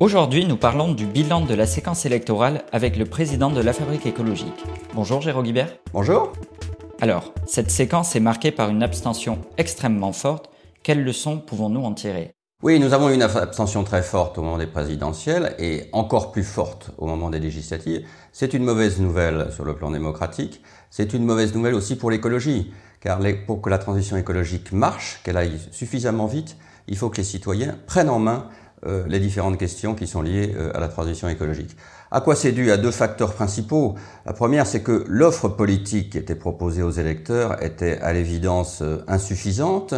[0.00, 4.06] Aujourd'hui, nous parlons du bilan de la séquence électorale avec le président de la Fabrique
[4.06, 4.64] écologique.
[4.94, 5.76] Bonjour Jérôme Guibert.
[5.92, 6.32] Bonjour.
[7.00, 10.50] Alors, cette séquence est marquée par une abstention extrêmement forte.
[10.84, 12.30] Quelles leçons pouvons-nous en tirer?
[12.62, 16.92] Oui, nous avons une abstention très forte au moment des présidentielles et encore plus forte
[16.98, 18.06] au moment des législatives.
[18.30, 20.62] C'est une mauvaise nouvelle sur le plan démocratique.
[20.90, 22.72] C'est une mauvaise nouvelle aussi pour l'écologie.
[23.00, 23.18] Car
[23.48, 26.56] pour que la transition écologique marche, qu'elle aille suffisamment vite,
[26.86, 28.48] il faut que les citoyens prennent en main
[28.86, 31.76] euh, les différentes questions qui sont liées euh, à la transition écologique.
[32.10, 33.96] À quoi c'est dû À deux facteurs principaux.
[34.24, 39.04] La première, c'est que l'offre politique qui était proposée aux électeurs était à l'évidence euh,
[39.08, 39.94] insuffisante.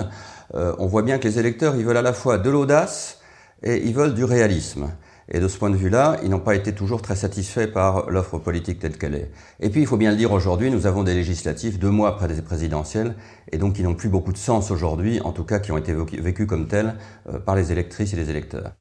[0.55, 3.19] on voit bien que les électeurs, ils veulent à la fois de l'audace
[3.63, 4.89] et ils veulent du réalisme.
[5.33, 8.39] Et de ce point de vue-là, ils n'ont pas été toujours très satisfaits par l'offre
[8.39, 9.31] politique telle qu'elle est.
[9.61, 12.27] Et puis, il faut bien le dire, aujourd'hui, nous avons des législatives deux mois après
[12.27, 13.15] des présidentielles,
[13.53, 15.95] et donc qui n'ont plus beaucoup de sens aujourd'hui, en tout cas qui ont été
[15.95, 16.95] vécus comme tels
[17.29, 18.73] euh, par les électrices et les électeurs.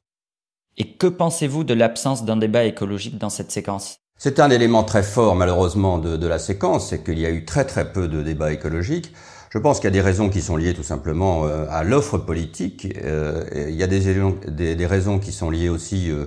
[0.76, 3.98] Et que pensez-vous de l'absence d'un débat écologique dans cette séquence?
[4.18, 7.44] C'est un élément très fort, malheureusement, de, de la séquence, c'est qu'il y a eu
[7.44, 9.12] très très peu de débats écologiques.
[9.50, 12.18] Je pense qu'il y a des raisons qui sont liées tout simplement euh, à l'offre
[12.18, 12.96] politique.
[13.02, 16.26] Euh, il y a des, raisons qui sont liées aussi euh,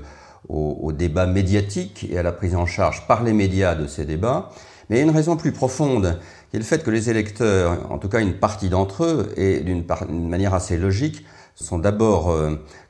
[0.50, 4.50] au, débat médiatique et à la prise en charge par les médias de ces débats.
[4.90, 6.20] Mais il y a une raison plus profonde,
[6.52, 9.62] qui est le fait que les électeurs, en tout cas une partie d'entre eux, et
[9.62, 12.38] d'une manière assez logique, sont d'abord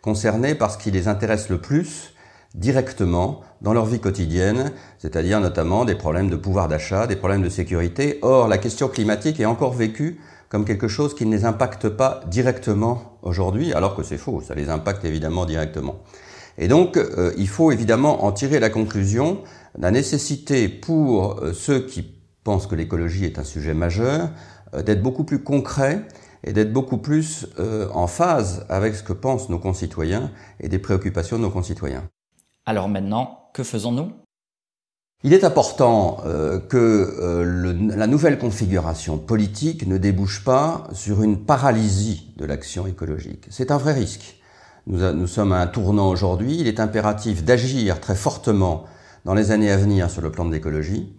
[0.01, 2.12] concernés par ce qui les intéresse le plus
[2.53, 7.49] directement dans leur vie quotidienne, c'est-à-dire notamment des problèmes de pouvoir d'achat, des problèmes de
[7.49, 8.19] sécurité.
[8.21, 12.21] Or, la question climatique est encore vécue comme quelque chose qui ne les impacte pas
[12.27, 15.95] directement aujourd'hui, alors que c'est faux, ça les impacte évidemment directement.
[16.59, 19.39] Et donc, euh, il faut évidemment en tirer la conclusion,
[19.79, 22.05] la nécessité pour euh, ceux qui
[22.43, 24.29] pensent que l'écologie est un sujet majeur,
[24.75, 26.03] euh, d'être beaucoup plus concret
[26.43, 27.47] et d'être beaucoup plus
[27.93, 30.29] en phase avec ce que pensent nos concitoyens
[30.59, 32.03] et des préoccupations de nos concitoyens.
[32.65, 34.11] Alors maintenant, que faisons-nous?
[35.25, 41.45] Il est important euh, que euh, la nouvelle configuration politique ne débouche pas sur une
[41.45, 43.45] paralysie de l'action écologique.
[43.49, 44.37] C'est un vrai risque.
[44.85, 46.57] Nous, sommes à un tournant aujourd'hui.
[46.59, 48.83] Il est impératif d'agir très fortement
[49.23, 51.15] dans les années à venir sur le plan de l'écologie.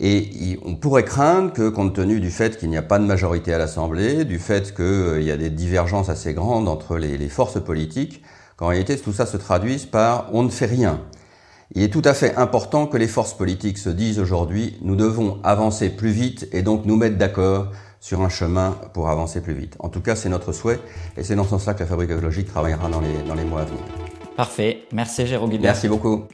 [0.00, 3.54] Et on pourrait craindre que, compte tenu du fait qu'il n'y a pas de majorité
[3.54, 8.22] à l'Assemblée, du fait qu'il y a des divergences assez grandes entre les forces politiques,
[8.56, 11.00] qu'en réalité tout ça se traduise par on ne fait rien.
[11.74, 15.40] Il est tout à fait important que les forces politiques se disent aujourd'hui nous devons
[15.42, 17.68] avancer plus vite et donc nous mettre d'accord
[18.00, 19.74] sur un chemin pour avancer plus vite.
[19.80, 20.78] En tout cas, c'est notre souhait
[21.16, 23.62] et c'est dans ce sens-là que la Fabrique écologique travaillera dans les, dans les mois
[23.62, 23.82] à venir.
[24.36, 24.84] Parfait.
[24.92, 26.24] Merci Jérôme Merci beaucoup.